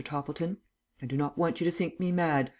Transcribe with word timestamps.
Toppleton, 0.03 0.57
I 0.99 1.05
do 1.05 1.15
not 1.15 1.37
want 1.37 1.61
you 1.61 1.65
to 1.65 1.69
think 1.71 1.99
me 1.99 2.11
mad. 2.11 2.49